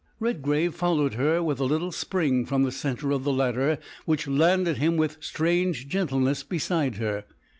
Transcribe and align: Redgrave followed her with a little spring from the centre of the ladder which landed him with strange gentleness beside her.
Redgrave 0.19 0.73
followed 0.73 1.13
her 1.13 1.43
with 1.43 1.59
a 1.59 1.63
little 1.63 1.91
spring 1.91 2.43
from 2.47 2.63
the 2.63 2.71
centre 2.71 3.11
of 3.11 3.23
the 3.23 3.31
ladder 3.31 3.77
which 4.05 4.25
landed 4.27 4.77
him 4.77 4.97
with 4.97 5.17
strange 5.21 5.87
gentleness 5.87 6.41
beside 6.41 6.95
her. 6.95 7.23